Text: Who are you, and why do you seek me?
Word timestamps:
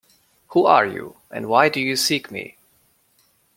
Who 0.47 0.65
are 0.65 0.87
you, 0.87 1.17
and 1.29 1.47
why 1.47 1.69
do 1.69 1.79
you 1.79 1.95
seek 1.95 2.31
me? 2.31 2.57